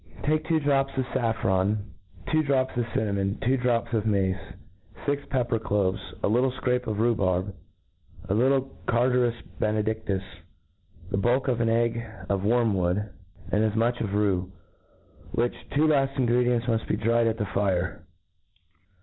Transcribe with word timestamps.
Take 0.23 0.45
two 0.47 0.59
drops 0.59 0.91
of 0.97 1.05
faffron, 1.13 1.77
two 2.31 2.41
drops 2.41 2.75
of 2.75 2.87
cinnamon, 2.91 3.37
two 3.43 3.55
drops 3.55 3.93
of 3.93 4.07
mace, 4.07 4.35
fix 5.05 5.23
pepper 5.29 5.59
cloves, 5.59 5.99
a 6.23 6.27
little 6.27 6.51
fcrape 6.53 6.87
of 6.87 6.97
rhubarb, 6.97 7.53
a 8.27 8.33
little 8.33 8.75
carduus 8.87 9.35
benediftus, 9.59 10.23
the 11.11 11.17
bulk 11.17 11.47
of 11.47 11.61
an 11.61 11.69
egg 11.69 12.03
of 12.29 12.43
wormwood, 12.43 13.11
and 13.51 13.63
as 13.63 13.75
much 13.75 14.01
of 14.01 14.09
tue; 14.09 14.51
which 15.33 15.53
two 15.75 15.85
laft 15.85 16.17
ingredients 16.17 16.65
muft 16.65 16.87
be 16.87 16.97
dried 16.97 17.27
at 17.27 17.37
the 17.37 17.45
fire. 17.53 18.03